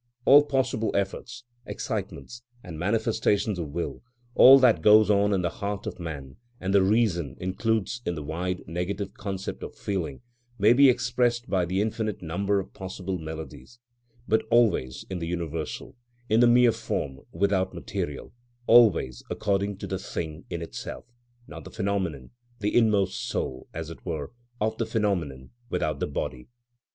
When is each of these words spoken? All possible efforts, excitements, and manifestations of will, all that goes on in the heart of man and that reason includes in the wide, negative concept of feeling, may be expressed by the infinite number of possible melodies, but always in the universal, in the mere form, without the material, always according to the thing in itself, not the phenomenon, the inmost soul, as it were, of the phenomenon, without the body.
All 0.25 0.43
possible 0.43 0.89
efforts, 0.95 1.43
excitements, 1.63 2.41
and 2.63 2.79
manifestations 2.79 3.59
of 3.59 3.67
will, 3.69 4.01
all 4.33 4.57
that 4.57 4.81
goes 4.81 5.11
on 5.11 5.31
in 5.31 5.43
the 5.43 5.51
heart 5.61 5.85
of 5.85 5.99
man 5.99 6.37
and 6.59 6.73
that 6.73 6.81
reason 6.81 7.37
includes 7.39 8.01
in 8.03 8.15
the 8.15 8.23
wide, 8.23 8.63
negative 8.67 9.13
concept 9.13 9.61
of 9.61 9.75
feeling, 9.75 10.21
may 10.57 10.73
be 10.73 10.89
expressed 10.89 11.51
by 11.51 11.65
the 11.65 11.81
infinite 11.83 12.19
number 12.19 12.59
of 12.59 12.73
possible 12.73 13.19
melodies, 13.19 13.77
but 14.27 14.41
always 14.49 15.05
in 15.07 15.19
the 15.19 15.27
universal, 15.27 15.95
in 16.29 16.39
the 16.39 16.47
mere 16.47 16.71
form, 16.71 17.19
without 17.31 17.69
the 17.69 17.75
material, 17.75 18.33
always 18.65 19.21
according 19.29 19.77
to 19.77 19.85
the 19.85 19.99
thing 19.99 20.45
in 20.49 20.63
itself, 20.63 21.05
not 21.45 21.63
the 21.63 21.69
phenomenon, 21.69 22.31
the 22.57 22.75
inmost 22.75 23.23
soul, 23.27 23.67
as 23.71 23.91
it 23.91 24.03
were, 24.03 24.31
of 24.59 24.79
the 24.79 24.85
phenomenon, 24.87 25.51
without 25.69 25.99
the 25.99 26.07
body. 26.07 26.47